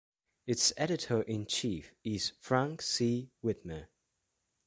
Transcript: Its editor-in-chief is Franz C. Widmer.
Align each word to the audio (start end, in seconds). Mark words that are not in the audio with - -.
Its 0.47 0.73
editor-in-chief 0.77 1.93
is 2.03 2.31
Franz 2.39 2.85
C. 2.85 3.29
Widmer. 3.43 3.85